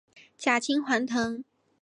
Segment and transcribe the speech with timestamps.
[0.35, 1.43] 假青黄藤